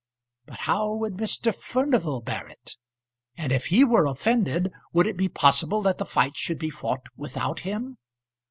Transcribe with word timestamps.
But 0.47 0.61
how 0.61 0.95
would 0.95 1.13
Mr. 1.17 1.55
Furnival 1.55 2.21
bear 2.21 2.47
it, 2.47 2.75
and 3.37 3.51
if 3.51 3.67
he 3.67 3.83
were 3.85 4.07
offended 4.07 4.71
would 4.93 5.05
it 5.05 5.15
be 5.15 5.29
possible 5.29 5.83
that 5.83 5.99
the 5.99 6.05
fight 6.07 6.35
should 6.35 6.57
be 6.57 6.71
fought 6.71 7.03
without 7.15 7.59
him? 7.59 7.99